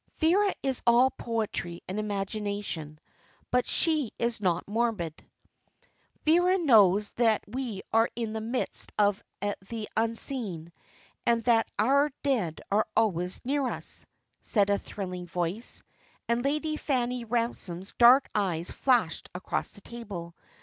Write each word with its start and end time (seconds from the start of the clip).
"Vera 0.17 0.51
is 0.63 0.81
all 0.87 1.11
poetry 1.11 1.83
and 1.87 1.99
imagination, 1.99 2.97
but 3.51 3.67
she 3.67 4.11
is 4.17 4.41
not 4.41 4.67
morbid." 4.67 5.23
"Vera 6.25 6.57
knows 6.57 7.11
that 7.11 7.43
we 7.47 7.83
are 7.93 8.09
in 8.15 8.33
the 8.33 8.41
midst 8.41 8.91
of 8.97 9.23
the 9.69 9.87
unseen, 9.95 10.71
and 11.27 11.43
that 11.43 11.69
our 11.77 12.09
dead 12.23 12.61
are 12.71 12.87
always 12.97 13.45
near 13.45 13.67
us," 13.67 14.03
said 14.41 14.71
a 14.71 14.79
thrilling 14.79 15.27
voice, 15.27 15.83
and 16.27 16.43
Lady 16.43 16.77
Fanny 16.77 17.23
Ransom's 17.23 17.93
dark 17.93 18.27
eyes 18.33 18.71
flashed 18.71 19.29
across 19.35 19.73
the 19.73 19.81
table. 19.81 20.33